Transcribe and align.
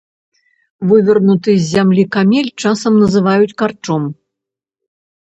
Вывернуты 0.91 1.51
з 1.57 1.65
зямлі 1.73 2.05
камель 2.15 2.49
часам 2.63 2.93
называюць 3.03 3.53
карчом. 3.63 4.09